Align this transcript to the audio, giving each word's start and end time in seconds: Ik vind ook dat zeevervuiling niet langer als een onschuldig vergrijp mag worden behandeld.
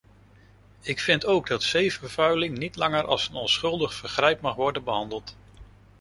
Ik 0.81 0.99
vind 0.99 1.25
ook 1.25 1.47
dat 1.47 1.63
zeevervuiling 1.63 2.57
niet 2.57 2.75
langer 2.75 3.05
als 3.05 3.29
een 3.29 3.35
onschuldig 3.35 3.93
vergrijp 3.93 4.41
mag 4.41 4.55
worden 4.55 4.83
behandeld. 4.83 5.35